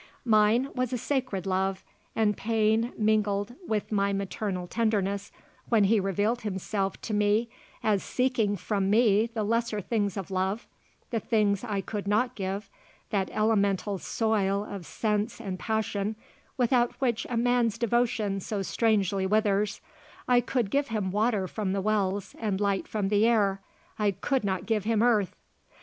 Mine 0.25 0.69
was 0.73 0.91
a 0.91 0.97
sacred 0.97 1.45
love 1.45 1.83
and 2.15 2.35
pain 2.35 2.91
mingled 2.97 3.53
with 3.67 3.91
my 3.91 4.11
maternal 4.11 4.65
tenderness 4.65 5.31
when 5.69 5.83
he 5.83 5.99
revealed 5.99 6.41
himself 6.41 6.99
to 7.01 7.13
me 7.13 7.49
as 7.83 8.01
seeking 8.03 8.55
from 8.57 8.89
me 8.89 9.27
the 9.27 9.43
lesser 9.43 9.79
things 9.79 10.17
of 10.17 10.31
love, 10.31 10.65
the 11.11 11.19
things 11.19 11.63
I 11.63 11.81
could 11.81 12.07
not 12.07 12.33
give, 12.33 12.67
that 13.11 13.29
elemental 13.29 13.99
soil 13.99 14.63
of 14.65 14.87
sense 14.87 15.39
and 15.39 15.59
passion 15.59 16.15
without 16.57 16.95
which 16.99 17.27
a 17.29 17.37
man's 17.37 17.77
devotion 17.77 18.39
so 18.39 18.63
strangely 18.63 19.27
withers, 19.27 19.81
I 20.27 20.41
could 20.41 20.71
give 20.71 20.87
him 20.87 21.11
water 21.11 21.47
from 21.47 21.73
the 21.73 21.81
wells 21.81 22.35
and 22.39 22.59
light 22.59 22.87
from 22.87 23.09
the 23.09 23.27
air; 23.27 23.61
I 23.99 24.09
could 24.09 24.43
not 24.43 24.65
give 24.65 24.83
him 24.83 25.03
earth. 25.03 25.35